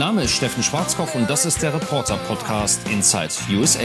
Name 0.00 0.22
ist 0.22 0.30
Steffen 0.30 0.62
Schwarzkopf 0.62 1.14
und 1.14 1.28
das 1.28 1.44
ist 1.44 1.60
der 1.62 1.74
Reporter-Podcast 1.74 2.88
Inside 2.88 3.28
USA. 3.54 3.84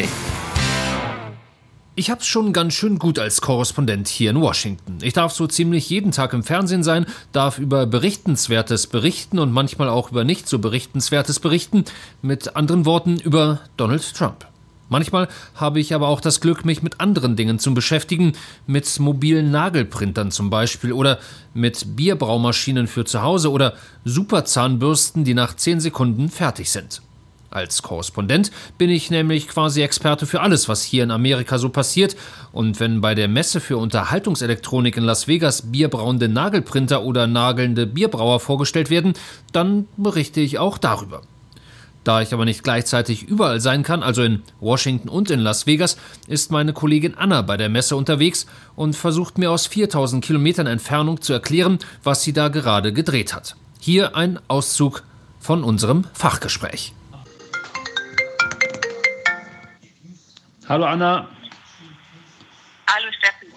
Ich 1.95 2.09
hab's 2.09 2.25
schon 2.25 2.53
ganz 2.53 2.73
schön 2.73 2.99
gut 2.99 3.19
als 3.19 3.41
Korrespondent 3.41 4.07
hier 4.07 4.29
in 4.29 4.39
Washington. 4.39 4.99
Ich 5.01 5.11
darf 5.11 5.33
so 5.33 5.45
ziemlich 5.45 5.89
jeden 5.89 6.13
Tag 6.13 6.31
im 6.31 6.43
Fernsehen 6.43 6.83
sein, 6.83 7.05
darf 7.33 7.59
über 7.59 7.85
Berichtenswertes 7.85 8.87
berichten 8.87 9.39
und 9.39 9.51
manchmal 9.51 9.89
auch 9.89 10.09
über 10.09 10.23
nicht 10.23 10.47
so 10.47 10.59
Berichtenswertes 10.59 11.41
berichten. 11.41 11.83
Mit 12.21 12.55
anderen 12.55 12.85
Worten 12.85 13.19
über 13.19 13.59
Donald 13.75 14.15
Trump. 14.15 14.47
Manchmal 14.89 15.27
habe 15.55 15.79
ich 15.79 15.93
aber 15.93 16.07
auch 16.07 16.21
das 16.21 16.41
Glück, 16.41 16.63
mich 16.63 16.83
mit 16.83 16.99
anderen 16.99 17.35
Dingen 17.35 17.57
zu 17.59 17.73
beschäftigen, 17.73 18.33
mit 18.67 18.99
mobilen 18.99 19.51
Nagelprintern 19.51 20.31
zum 20.31 20.49
Beispiel 20.49 20.93
oder 20.93 21.19
mit 21.53 21.95
Bierbraumaschinen 21.95 22.87
für 22.87 23.05
zu 23.05 23.21
Hause 23.23 23.51
oder 23.51 23.73
Superzahnbürsten, 24.03 25.23
die 25.23 25.33
nach 25.33 25.55
10 25.55 25.79
Sekunden 25.79 26.29
fertig 26.29 26.69
sind. 26.69 27.01
Als 27.55 27.81
Korrespondent 27.81 28.51
bin 28.77 28.89
ich 28.89 29.09
nämlich 29.09 29.47
quasi 29.47 29.81
Experte 29.81 30.25
für 30.25 30.41
alles, 30.41 30.67
was 30.67 30.83
hier 30.83 31.03
in 31.03 31.11
Amerika 31.11 31.57
so 31.57 31.69
passiert. 31.69 32.17
Und 32.51 32.81
wenn 32.81 32.99
bei 32.99 33.15
der 33.15 33.29
Messe 33.29 33.61
für 33.61 33.77
Unterhaltungselektronik 33.77 34.97
in 34.97 35.05
Las 35.05 35.29
Vegas 35.29 35.71
bierbrauende 35.71 36.27
Nagelprinter 36.27 37.03
oder 37.03 37.27
nagelnde 37.27 37.87
Bierbrauer 37.87 38.41
vorgestellt 38.41 38.89
werden, 38.89 39.13
dann 39.53 39.87
berichte 39.95 40.41
ich 40.41 40.59
auch 40.59 40.77
darüber. 40.77 41.21
Da 42.05 42.21
ich 42.21 42.35
aber 42.35 42.45
nicht 42.45 42.63
gleichzeitig 42.63 43.23
überall 43.23 43.59
sein 43.59 43.81
kann, 43.81 44.03
also 44.03 44.21
in 44.21 44.43
Washington 44.59 45.09
und 45.09 45.31
in 45.31 45.39
Las 45.39 45.65
Vegas, 45.65 45.97
ist 46.27 46.51
meine 46.51 46.71
Kollegin 46.71 47.17
Anna 47.17 47.41
bei 47.41 47.57
der 47.57 47.67
Messe 47.67 47.95
unterwegs 47.95 48.45
und 48.75 48.95
versucht 48.95 49.39
mir 49.39 49.49
aus 49.49 49.65
4000 49.65 50.23
Kilometern 50.23 50.67
Entfernung 50.67 51.19
zu 51.19 51.33
erklären, 51.33 51.79
was 52.03 52.21
sie 52.21 52.31
da 52.31 52.49
gerade 52.49 52.93
gedreht 52.93 53.33
hat. 53.33 53.55
Hier 53.79 54.15
ein 54.15 54.39
Auszug 54.47 55.01
von 55.39 55.63
unserem 55.63 56.03
Fachgespräch. 56.13 56.93
Hallo 60.69 60.85
Anna. 60.85 61.27
Hallo 62.87 63.11
Steffen. 63.17 63.51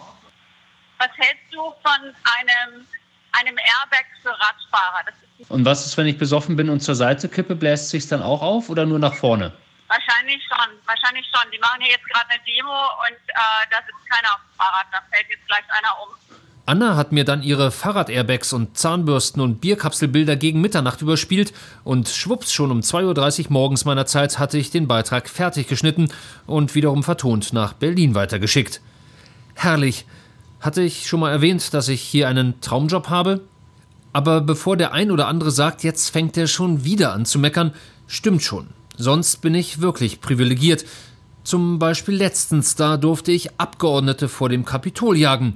Was 0.96 1.10
hältst 1.18 1.52
du 1.52 1.58
von 1.58 2.00
einem, 2.00 2.86
einem 3.32 3.58
Airbag 3.58 4.06
für 4.22 4.30
Radfahrer? 4.30 5.04
Das 5.04 5.27
und 5.48 5.64
was 5.64 5.86
ist, 5.86 5.96
wenn 5.96 6.06
ich 6.06 6.18
besoffen 6.18 6.56
bin 6.56 6.68
und 6.68 6.80
zur 6.80 6.94
Seite 6.94 7.28
kippe, 7.28 7.54
bläst 7.54 7.90
sich 7.90 8.06
dann 8.08 8.22
auch 8.22 8.42
auf 8.42 8.68
oder 8.68 8.86
nur 8.86 8.98
nach 8.98 9.14
vorne? 9.14 9.52
Wahrscheinlich 9.88 10.42
schon, 10.46 10.68
wahrscheinlich 10.84 11.24
schon. 11.32 11.50
Die 11.50 11.58
machen 11.58 11.80
hier 11.80 11.92
jetzt 11.92 12.04
gerade 12.04 12.26
eine 12.28 12.40
Demo 12.44 12.70
und 12.70 13.16
äh, 13.28 13.66
da 13.70 13.78
sitzt 13.86 14.10
keiner 14.10 14.34
auf 14.34 14.40
dem 14.40 14.58
Fahrrad, 14.58 14.86
da 14.92 14.98
fällt 15.10 15.28
jetzt 15.30 15.46
gleich 15.46 15.64
einer 15.70 15.94
um. 16.02 16.14
Anna 16.66 16.96
hat 16.96 17.12
mir 17.12 17.24
dann 17.24 17.42
ihre 17.42 17.70
Fahrrad-Airbags 17.70 18.52
und 18.52 18.76
Zahnbürsten 18.76 19.40
und 19.40 19.62
Bierkapselbilder 19.62 20.36
gegen 20.36 20.60
Mitternacht 20.60 21.00
überspielt 21.00 21.54
und 21.82 22.10
schwupps, 22.10 22.52
schon 22.52 22.70
um 22.70 22.80
2.30 22.80 23.46
Uhr 23.46 23.52
morgens 23.52 23.86
meiner 23.86 24.04
Zeit 24.04 24.38
hatte 24.38 24.58
ich 24.58 24.70
den 24.70 24.86
Beitrag 24.86 25.30
fertig 25.30 25.66
geschnitten 25.66 26.12
und 26.46 26.74
wiederum 26.74 27.02
vertont 27.02 27.54
nach 27.54 27.72
Berlin 27.72 28.14
weitergeschickt. 28.14 28.82
Herrlich. 29.54 30.04
Hatte 30.60 30.82
ich 30.82 31.06
schon 31.06 31.20
mal 31.20 31.30
erwähnt, 31.30 31.72
dass 31.72 31.88
ich 31.88 32.02
hier 32.02 32.28
einen 32.28 32.60
Traumjob 32.60 33.08
habe? 33.08 33.40
Aber 34.12 34.40
bevor 34.40 34.76
der 34.76 34.92
ein 34.92 35.10
oder 35.10 35.28
andere 35.28 35.50
sagt, 35.50 35.84
jetzt 35.84 36.10
fängt 36.10 36.36
er 36.36 36.46
schon 36.46 36.84
wieder 36.84 37.12
an 37.12 37.26
zu 37.26 37.38
meckern, 37.38 37.72
stimmt 38.06 38.42
schon. 38.42 38.68
Sonst 38.96 39.42
bin 39.42 39.54
ich 39.54 39.80
wirklich 39.80 40.20
privilegiert. 40.20 40.84
Zum 41.44 41.78
Beispiel 41.78 42.14
letztens, 42.14 42.74
da 42.74 42.96
durfte 42.96 43.32
ich 43.32 43.58
Abgeordnete 43.60 44.28
vor 44.28 44.48
dem 44.48 44.64
Kapitol 44.64 45.16
jagen. 45.16 45.54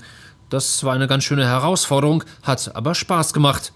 Das 0.48 0.84
war 0.84 0.95
eine 0.95 1.08
ganz 1.08 1.25
schöne 1.25 1.47
Herausforderung, 1.47 2.25
hat 2.42 2.77
aber 2.77 2.95
Spaß 2.95 3.33
gemacht. 3.33 3.73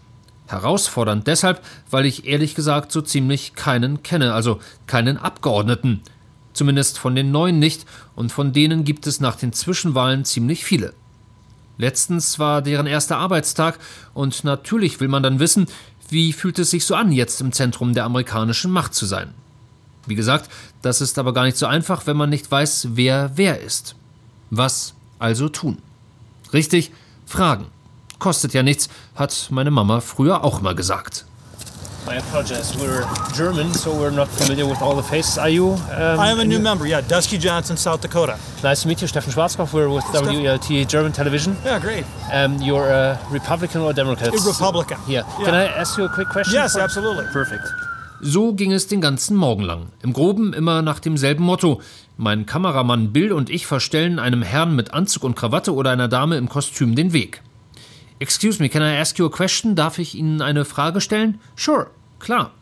Herausfordernd 0.46 1.26
deshalb, 1.26 1.64
weil 1.90 2.06
ich 2.06 2.26
ehrlich 2.26 2.54
gesagt 2.54 2.92
so 2.92 3.00
ziemlich 3.00 3.54
keinen 3.54 4.02
kenne, 4.02 4.32
also 4.34 4.60
keinen 4.86 5.16
Abgeordneten. 5.16 6.02
Zumindest 6.52 6.98
von 6.98 7.14
den 7.14 7.30
neuen 7.30 7.58
nicht, 7.58 7.86
und 8.14 8.32
von 8.32 8.52
denen 8.52 8.84
gibt 8.84 9.06
es 9.06 9.20
nach 9.20 9.36
den 9.36 9.52
Zwischenwahlen 9.52 10.24
ziemlich 10.24 10.64
viele. 10.64 10.94
Letztens 11.78 12.38
war 12.38 12.62
deren 12.62 12.86
erster 12.86 13.18
Arbeitstag 13.18 13.78
und 14.14 14.44
natürlich 14.44 15.00
will 15.00 15.08
man 15.08 15.22
dann 15.22 15.38
wissen, 15.38 15.66
wie 16.08 16.32
fühlt 16.32 16.58
es 16.58 16.70
sich 16.70 16.84
so 16.84 16.94
an, 16.94 17.12
jetzt 17.12 17.40
im 17.40 17.52
Zentrum 17.52 17.94
der 17.94 18.04
amerikanischen 18.04 18.70
Macht 18.70 18.94
zu 18.94 19.06
sein. 19.06 19.34
Wie 20.06 20.14
gesagt, 20.14 20.50
das 20.82 21.00
ist 21.00 21.18
aber 21.18 21.34
gar 21.34 21.44
nicht 21.44 21.56
so 21.56 21.66
einfach, 21.66 22.06
wenn 22.06 22.16
man 22.16 22.30
nicht 22.30 22.50
weiß, 22.50 22.88
wer 22.92 23.32
wer 23.34 23.60
ist. 23.60 23.96
Was 24.50 24.94
also 25.18 25.48
tun? 25.48 25.78
Richtig, 26.52 26.92
fragen. 27.26 27.66
Kostet 28.18 28.54
ja 28.54 28.62
nichts, 28.62 28.88
hat 29.14 29.48
meine 29.50 29.70
Mama 29.70 30.00
früher 30.00 30.44
auch 30.44 30.60
mal 30.60 30.74
gesagt. 30.74 31.26
I 32.08 32.16
apologize. 32.16 32.76
We're 32.78 33.04
German, 33.34 33.74
so 33.74 33.92
we're 33.92 34.10
not 34.10 34.28
familiar 34.28 34.64
with 34.66 34.80
all 34.80 34.94
the 34.94 35.02
faces. 35.02 35.38
Are 35.38 35.48
you? 35.48 35.72
Um, 35.90 36.20
I 36.20 36.30
am 36.30 36.38
a 36.38 36.44
new 36.44 36.60
member. 36.60 36.86
Yeah, 36.86 37.00
Dusky 37.00 37.36
Johnson, 37.36 37.76
South 37.76 38.00
Dakota. 38.00 38.38
Nice 38.62 38.82
to 38.82 38.88
meet 38.88 39.02
you, 39.02 39.08
Steffen 39.08 39.32
Schwarzkopf. 39.32 39.72
We're 39.72 39.88
with 39.88 40.04
WLT 40.04 40.86
German 40.86 41.12
Television. 41.12 41.56
Yeah, 41.64 41.80
great. 41.80 42.04
Um, 42.32 42.62
you're 42.62 42.88
a 42.88 43.18
Republican 43.30 43.80
or 43.80 43.92
Democrat? 43.92 44.28
A 44.28 44.38
Republican. 44.46 44.98
Yeah. 45.08 45.24
yeah. 45.38 45.44
Can 45.44 45.54
I 45.54 45.66
ask 45.66 45.98
you 45.98 46.04
a 46.04 46.08
quick 46.08 46.28
question? 46.28 46.54
Yes, 46.54 46.76
absolutely. 46.76 47.26
Perfect. 47.32 47.64
So 48.20 48.52
ging 48.54 48.72
es 48.72 48.86
den 48.86 49.00
ganzen 49.00 49.36
Morgen 49.36 49.62
lang. 49.62 49.88
Im 50.02 50.12
Groben 50.12 50.52
immer 50.52 50.82
nach 50.82 51.00
demselben 51.00 51.44
Motto. 51.44 51.80
Mein 52.16 52.46
Kameramann 52.46 53.12
Bill 53.12 53.32
und 53.32 53.50
ich 53.50 53.66
verstellen 53.66 54.18
einem 54.18 54.42
Herrn 54.42 54.74
mit 54.76 54.94
Anzug 54.94 55.24
und 55.24 55.34
Krawatte 55.34 55.74
oder 55.74 55.90
einer 55.90 56.08
Dame 56.08 56.36
im 56.36 56.48
Kostüm 56.48 56.94
den 56.94 57.12
Weg. 57.12 57.42
Excuse 58.18 58.62
me, 58.62 58.68
can 58.68 58.82
I 58.82 58.96
ask 58.96 59.18
you 59.18 59.26
a 59.26 59.30
question? 59.30 59.74
Darf 59.74 59.98
ich 59.98 60.14
Ihnen 60.14 60.40
eine 60.40 60.64
Frage 60.64 61.00
stellen? 61.00 61.40
Sure, 61.54 61.90
klar. 62.18 62.52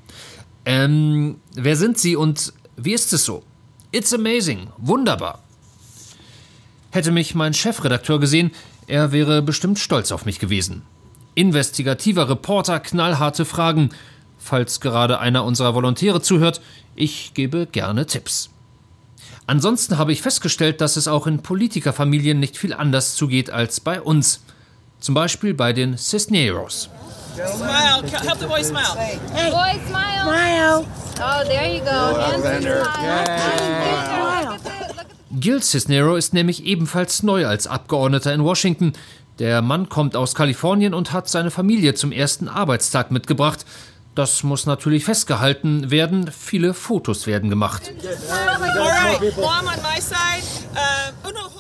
Ähm, 0.64 1.36
wer 1.54 1.76
sind 1.76 1.98
Sie 1.98 2.16
und 2.16 2.52
wie 2.76 2.92
ist 2.92 3.12
es 3.12 3.24
so? 3.24 3.42
It's 3.92 4.12
amazing, 4.12 4.68
wunderbar. 4.78 5.42
Hätte 6.90 7.12
mich 7.12 7.34
mein 7.34 7.54
Chefredakteur 7.54 8.18
gesehen, 8.18 8.50
er 8.86 9.12
wäre 9.12 9.42
bestimmt 9.42 9.78
stolz 9.78 10.10
auf 10.12 10.26
mich 10.26 10.38
gewesen. 10.38 10.82
Investigativer 11.34 12.28
Reporter, 12.28 12.80
knallharte 12.80 13.44
Fragen. 13.44 13.90
Falls 14.38 14.80
gerade 14.80 15.20
einer 15.20 15.44
unserer 15.44 15.74
Volontäre 15.74 16.20
zuhört, 16.20 16.60
ich 16.94 17.32
gebe 17.34 17.66
gerne 17.66 18.06
Tipps. 18.06 18.50
Ansonsten 19.46 19.98
habe 19.98 20.12
ich 20.12 20.22
festgestellt, 20.22 20.80
dass 20.80 20.96
es 20.96 21.08
auch 21.08 21.26
in 21.26 21.42
Politikerfamilien 21.42 22.38
nicht 22.38 22.56
viel 22.56 22.72
anders 22.72 23.14
zugeht 23.14 23.50
als 23.50 23.80
bei 23.80 24.00
uns. 24.00 24.44
Zum 25.04 25.14
Beispiel 25.14 25.52
bei 25.52 25.74
den 25.74 25.98
Cisneros. 25.98 26.88
Smile. 27.34 28.02
Help 28.22 28.38
the 28.40 28.46
boy 28.46 28.64
smile. 28.64 28.96
Hey. 28.96 29.50
Boy, 29.50 29.78
smile. 29.86 30.22
Smile. 30.22 30.86
Oh, 31.18 31.44
there 31.44 31.68
you 31.68 31.84
go. 31.84 32.16
Gil 35.38 35.62
Cisnero 35.62 36.16
ist 36.16 36.32
nämlich 36.32 36.64
ebenfalls 36.64 37.22
neu 37.22 37.46
als 37.46 37.66
Abgeordneter 37.66 38.32
in 38.32 38.44
Washington. 38.44 38.94
Der 39.38 39.60
Mann 39.60 39.90
kommt 39.90 40.16
aus 40.16 40.34
Kalifornien 40.34 40.94
und 40.94 41.12
hat 41.12 41.28
seine 41.28 41.50
Familie 41.50 41.92
zum 41.92 42.10
ersten 42.10 42.48
Arbeitstag 42.48 43.10
mitgebracht. 43.10 43.66
Das 44.14 44.42
muss 44.42 44.64
natürlich 44.64 45.04
festgehalten 45.04 45.90
werden. 45.90 46.30
Viele 46.30 46.72
Fotos 46.72 47.26
werden 47.26 47.50
gemacht. 47.50 47.92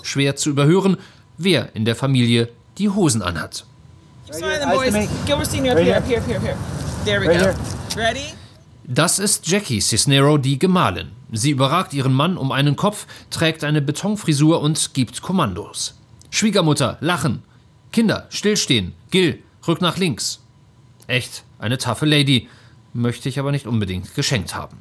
Schwer 0.02 0.36
zu 0.36 0.48
überhören, 0.48 0.96
wer 1.36 1.68
in 1.76 1.84
der 1.84 1.94
Familie 1.94 2.48
die 2.78 2.88
Hosen 2.88 3.22
anhat. 3.22 3.64
Das 8.84 9.18
ist 9.18 9.46
Jackie 9.46 9.80
Cisnero, 9.80 10.38
die 10.38 10.58
Gemahlin. 10.58 11.12
Sie 11.32 11.50
überragt 11.50 11.94
ihren 11.94 12.12
Mann 12.12 12.36
um 12.36 12.52
einen 12.52 12.76
Kopf, 12.76 13.06
trägt 13.30 13.64
eine 13.64 13.82
Betonfrisur 13.82 14.60
und 14.60 14.94
gibt 14.94 15.22
Kommandos. 15.22 15.98
Schwiegermutter, 16.30 16.98
lachen. 17.00 17.42
Kinder, 17.92 18.26
stillstehen. 18.30 18.92
Gil, 19.10 19.42
rück 19.66 19.80
nach 19.80 19.96
links. 19.96 20.40
Echt, 21.06 21.44
eine 21.58 21.78
taffe 21.78 22.06
Lady. 22.06 22.48
Möchte 22.92 23.28
ich 23.28 23.38
aber 23.38 23.52
nicht 23.52 23.66
unbedingt 23.66 24.14
geschenkt 24.14 24.54
haben. 24.54 24.78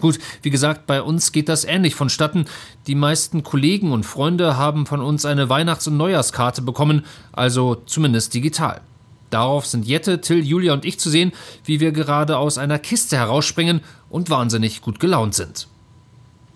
Gut, 0.00 0.18
wie 0.42 0.50
gesagt, 0.50 0.86
bei 0.86 1.02
uns 1.02 1.32
geht 1.32 1.48
das 1.48 1.64
ähnlich 1.64 1.94
vonstatten. 1.94 2.46
Die 2.86 2.94
meisten 2.94 3.42
Kollegen 3.42 3.92
und 3.92 4.04
Freunde 4.04 4.56
haben 4.56 4.86
von 4.86 5.00
uns 5.00 5.24
eine 5.24 5.48
Weihnachts- 5.48 5.86
und 5.86 5.96
Neujahrskarte 5.96 6.62
bekommen, 6.62 7.04
also 7.32 7.74
zumindest 7.74 8.34
digital. 8.34 8.80
Darauf 9.28 9.66
sind 9.66 9.86
Jette, 9.86 10.20
Till, 10.20 10.44
Julia 10.44 10.72
und 10.72 10.84
ich 10.84 10.98
zu 10.98 11.08
sehen, 11.08 11.32
wie 11.64 11.78
wir 11.80 11.92
gerade 11.92 12.36
aus 12.38 12.58
einer 12.58 12.78
Kiste 12.78 13.16
herausspringen 13.16 13.80
und 14.08 14.28
wahnsinnig 14.28 14.82
gut 14.82 14.98
gelaunt 14.98 15.34
sind. 15.34 15.68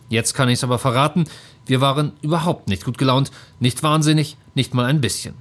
Jetzt 0.09 0.35
kann 0.35 0.49
ich 0.49 0.55
es 0.55 0.65
aber 0.65 0.79
verraten, 0.79 1.25
wir 1.67 1.81
waren 1.81 2.13
überhaupt 2.21 2.69
nicht 2.69 2.85
gut 2.85 2.99
gelaunt, 2.99 3.31
nicht 3.61 3.83
wahnsinnig, 3.83 4.37
nicht 4.55 4.75
mal 4.75 4.85
ein 4.85 5.01
bisschen. 5.01 5.35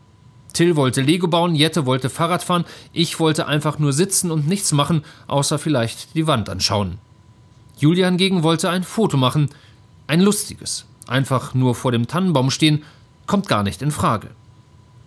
Till 0.53 0.75
wollte 0.75 1.01
Lego 1.01 1.27
bauen, 1.27 1.55
Jette 1.55 1.85
wollte 1.85 2.09
Fahrrad 2.09 2.43
fahren, 2.43 2.65
ich 2.93 3.19
wollte 3.19 3.47
einfach 3.47 3.79
nur 3.79 3.91
sitzen 3.91 4.29
und 4.29 4.47
nichts 4.47 4.71
machen, 4.71 5.03
außer 5.27 5.57
vielleicht 5.57 6.13
die 6.15 6.27
Wand 6.27 6.49
anschauen. 6.49 6.99
Julia 7.77 8.07
hingegen 8.07 8.43
wollte 8.43 8.69
ein 8.69 8.83
Foto 8.83 9.17
machen, 9.17 9.49
ein 10.07 10.21
lustiges. 10.21 10.85
Einfach 11.07 11.53
nur 11.53 11.75
vor 11.75 11.91
dem 11.91 12.07
Tannenbaum 12.07 12.51
stehen, 12.51 12.83
kommt 13.27 13.47
gar 13.47 13.63
nicht 13.63 13.81
in 13.81 13.91
Frage. 13.91 14.29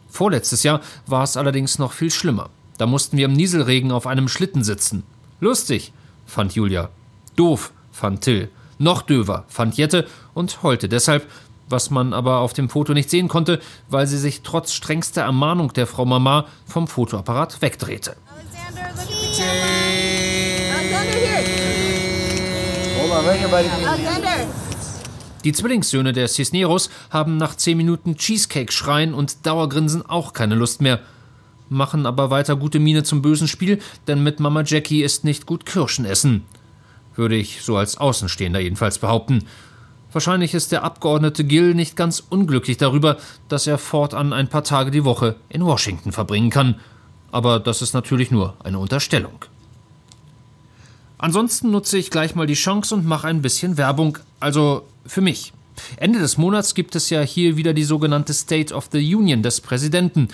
Vorletztes 0.09 0.63
Jahr 0.63 0.81
war 1.07 1.23
es 1.23 1.37
allerdings 1.37 1.79
noch 1.79 1.93
viel 1.93 2.11
schlimmer. 2.11 2.51
Da 2.79 2.87
mussten 2.87 3.17
wir 3.17 3.27
im 3.27 3.33
Nieselregen 3.33 3.93
auf 3.93 4.07
einem 4.07 4.29
Schlitten 4.29 4.65
sitzen. 4.65 5.03
Lustig, 5.41 5.93
fand 6.27 6.55
Julia. 6.55 6.91
Doof, 7.37 7.73
fand 7.93 8.23
Till. 8.23 8.51
Noch 8.79 9.03
döver, 9.03 9.45
fand 9.49 9.77
Jette 9.77 10.07
und 10.35 10.63
heulte 10.63 10.89
deshalb, 10.89 11.27
was 11.69 11.91
man 11.91 12.13
aber 12.13 12.39
auf 12.39 12.53
dem 12.53 12.69
Foto 12.69 12.93
nicht 12.93 13.11
sehen 13.11 13.29
konnte, 13.29 13.61
weil 13.89 14.07
sie 14.07 14.19
sich 14.19 14.43
trotz 14.43 14.73
strengster 14.73 15.23
Ermahnung 15.23 15.73
der 15.73 15.87
Frau 15.87 16.05
Mama 16.05 16.47
vom 16.67 16.87
Fotoapparat 16.87 17.63
wegdrehte. 17.63 18.17
Alexander, 18.29 18.91
look 18.95 19.11
at 19.11 19.37
the 19.37 19.76
Die 25.45 25.53
Zwillingssöhne 25.53 26.13
der 26.13 26.29
Cisneros 26.29 26.91
haben 27.09 27.37
nach 27.37 27.55
10 27.55 27.77
Minuten 27.77 28.17
Cheesecake 28.17 28.73
schreien 28.73 29.15
und 29.15 29.47
Dauergrinsen 29.47 30.05
auch 30.05 30.33
keine 30.33 30.55
Lust 30.55 30.83
mehr. 30.83 31.01
Machen 31.69 32.05
aber 32.05 32.31
weiter 32.31 32.57
gute 32.57 32.79
Miene 32.79 33.05
zum 33.05 33.23
bösen 33.23 33.49
Spiel, 33.49 33.81
denn 34.07 34.23
mit 34.23 34.39
Mama 34.39 34.65
Jackie 34.65 35.03
ist 35.03 35.25
nicht 35.25 35.47
gut 35.47 35.65
Kirschen 35.65 36.05
essen. 36.05 36.45
Würde 37.15 37.37
ich 37.37 37.63
so 37.63 37.77
als 37.77 37.97
Außenstehender 37.97 38.61
jedenfalls 38.61 38.99
behaupten. 38.99 39.45
Wahrscheinlich 40.13 40.53
ist 40.53 40.73
der 40.73 40.83
Abgeordnete 40.83 41.45
Gill 41.45 41.75
nicht 41.75 41.97
ganz 41.97 42.23
unglücklich 42.29 42.77
darüber, 42.77 43.17
dass 43.49 43.67
er 43.67 43.79
fortan 43.79 44.33
ein 44.33 44.49
paar 44.49 44.65
Tage 44.65 44.91
die 44.91 45.05
Woche 45.05 45.37
in 45.49 45.65
Washington 45.65 46.13
verbringen 46.13 46.51
kann. 46.51 46.81
Aber 47.33 47.61
das 47.61 47.83
ist 47.83 47.95
natürlich 47.95 48.31
nur 48.31 48.57
eine 48.63 48.79
Unterstellung. 48.79 49.45
Ansonsten 51.19 51.71
nutze 51.71 51.99
ich 51.99 52.11
gleich 52.11 52.35
mal 52.35 52.47
die 52.47 52.55
Chance 52.55 52.95
und 52.95 53.07
mache 53.07 53.29
ein 53.29 53.43
bisschen 53.43 53.77
Werbung, 53.77 54.19
also 54.39 54.87
für 55.07 55.21
mich. 55.21 55.53
Ende 55.97 56.19
des 56.19 56.39
Monats 56.39 56.75
gibt 56.75 56.95
es 56.95 57.11
ja 57.11 57.21
hier 57.21 57.57
wieder 57.57 57.75
die 57.75 57.85
sogenannte 57.85 58.35
State 58.35 58.75
of 58.75 58.89
the 58.93 59.15
Union 59.15 59.43
des 59.43 59.61
Präsidenten. 59.61 60.29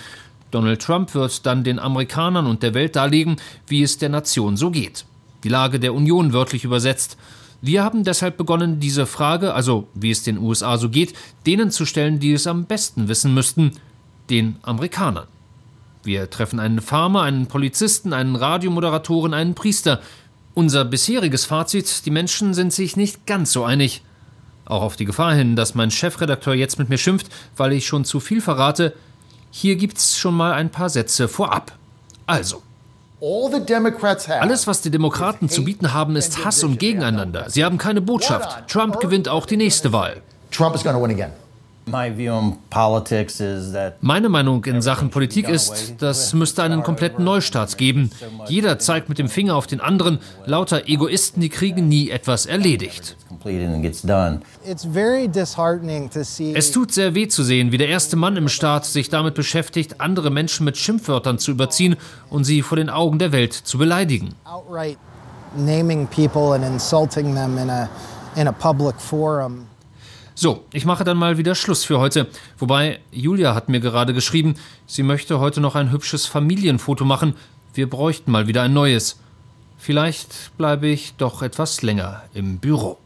Donald 0.51 0.81
Trump 0.81 1.13
wird 1.15 1.45
dann 1.45 1.63
den 1.63 1.79
Amerikanern 1.79 2.45
und 2.45 2.63
der 2.63 2.73
Welt 2.73 2.95
darlegen, 2.95 3.37
wie 3.67 3.81
es 3.81 3.97
der 3.97 4.09
Nation 4.09 4.55
so 4.55 4.71
geht. 4.71 5.05
Die 5.43 5.49
Lage 5.49 5.79
der 5.79 5.93
Union 5.93 6.31
wörtlich 6.31 6.63
übersetzt. 6.63 7.17
Wir 7.61 7.83
haben 7.83 8.03
deshalb 8.03 8.37
begonnen, 8.37 8.79
diese 8.79 9.05
Frage, 9.05 9.53
also 9.53 9.87
wie 9.93 10.11
es 10.11 10.23
den 10.23 10.37
USA 10.37 10.77
so 10.77 10.89
geht, 10.89 11.13
denen 11.45 11.71
zu 11.71 11.85
stellen, 11.85 12.19
die 12.19 12.33
es 12.33 12.45
am 12.45 12.65
besten 12.65 13.07
wissen 13.07 13.33
müssten, 13.33 13.71
den 14.29 14.57
Amerikanern. 14.63 15.27
Wir 16.03 16.29
treffen 16.29 16.59
einen 16.59 16.81
Farmer, 16.81 17.21
einen 17.21 17.47
Polizisten, 17.47 18.11
einen 18.11 18.35
Radiomoderatoren, 18.35 19.33
einen 19.33 19.55
Priester. 19.55 20.01
Unser 20.53 20.85
bisheriges 20.85 21.45
Fazit, 21.45 22.05
die 22.05 22.11
Menschen 22.11 22.53
sind 22.53 22.71
sich 22.73 22.95
nicht 22.95 23.25
ganz 23.25 23.51
so 23.51 23.63
einig. 23.63 24.03
Auch 24.65 24.83
auf 24.83 24.95
die 24.95 25.05
Gefahr 25.05 25.33
hin, 25.33 25.55
dass 25.55 25.75
mein 25.75 25.91
Chefredakteur 25.91 26.53
jetzt 26.53 26.79
mit 26.79 26.89
mir 26.89 26.97
schimpft, 26.97 27.27
weil 27.57 27.73
ich 27.73 27.87
schon 27.87 28.05
zu 28.05 28.19
viel 28.19 28.39
verrate, 28.39 28.93
hier 29.51 29.75
gibt's 29.75 30.17
schon 30.17 30.35
mal 30.35 30.53
ein 30.53 30.69
paar 30.69 30.89
Sätze 30.89 31.27
vorab. 31.27 31.73
Also, 32.25 32.61
alles, 34.39 34.67
was 34.67 34.81
die 34.81 34.91
Demokraten 34.91 35.49
zu 35.49 35.63
bieten 35.63 35.93
haben, 35.93 36.15
ist 36.15 36.43
Hass 36.43 36.63
und 36.63 36.77
Gegeneinander. 36.77 37.49
Sie 37.49 37.63
haben 37.63 37.77
keine 37.77 38.01
Botschaft. 38.01 38.67
Trump 38.67 38.99
gewinnt 38.99 39.29
auch 39.29 39.45
die 39.45 39.57
nächste 39.57 39.93
Wahl. 39.93 40.21
Trump 40.51 40.75
is 40.75 40.83
going 40.83 40.95
to 40.95 41.01
win 41.01 41.11
again. 41.11 41.31
Meine 44.01 44.29
Meinung 44.29 44.65
in 44.65 44.81
Sachen 44.81 45.09
Politik 45.09 45.49
ist, 45.49 45.95
das 45.99 46.33
müsste 46.33 46.63
einen 46.63 46.83
kompletten 46.83 47.23
Neustart 47.25 47.77
geben. 47.77 48.09
Jeder 48.47 48.79
zeigt 48.79 49.09
mit 49.09 49.19
dem 49.19 49.27
Finger 49.29 49.55
auf 49.55 49.67
den 49.67 49.81
anderen. 49.81 50.19
Lauter 50.45 50.87
Egoisten, 50.87 51.41
die 51.41 51.49
kriegen 51.49 51.87
nie 51.87 52.09
etwas 52.09 52.45
erledigt. 52.45 53.17
Es 56.53 56.71
tut 56.71 56.91
sehr 56.91 57.15
weh 57.15 57.27
zu 57.27 57.43
sehen, 57.43 57.71
wie 57.71 57.77
der 57.77 57.89
erste 57.89 58.15
Mann 58.15 58.37
im 58.37 58.47
Staat 58.47 58.85
sich 58.85 59.09
damit 59.09 59.35
beschäftigt, 59.35 59.99
andere 59.99 60.29
Menschen 60.29 60.63
mit 60.63 60.77
Schimpfwörtern 60.77 61.37
zu 61.39 61.51
überziehen 61.51 61.97
und 62.29 62.45
sie 62.45 62.61
vor 62.61 62.77
den 62.77 62.89
Augen 62.89 63.19
der 63.19 63.31
Welt 63.31 63.53
zu 63.53 63.77
beleidigen. 63.77 64.35
naming 65.55 66.07
people 66.07 66.53
and 66.53 66.63
insulting 66.63 67.35
them 67.35 67.57
in 67.57 67.69
a 67.69 67.89
in 68.35 68.47
a 68.47 68.53
public 68.53 68.99
forum. 68.99 69.67
So, 70.35 70.65
ich 70.73 70.85
mache 70.85 71.03
dann 71.03 71.17
mal 71.17 71.37
wieder 71.37 71.53
Schluss 71.53 71.83
für 71.83 71.99
heute. 71.99 72.27
Wobei, 72.57 72.99
Julia 73.11 73.53
hat 73.53 73.69
mir 73.69 73.79
gerade 73.79 74.13
geschrieben, 74.13 74.55
sie 74.87 75.03
möchte 75.03 75.39
heute 75.39 75.61
noch 75.61 75.75
ein 75.75 75.91
hübsches 75.91 76.25
Familienfoto 76.25 77.05
machen. 77.05 77.35
Wir 77.73 77.89
bräuchten 77.89 78.31
mal 78.31 78.47
wieder 78.47 78.63
ein 78.63 78.73
neues. 78.73 79.19
Vielleicht 79.77 80.51
bleibe 80.57 80.87
ich 80.87 81.13
doch 81.17 81.41
etwas 81.41 81.81
länger 81.81 82.23
im 82.33 82.57
Büro. 82.57 83.02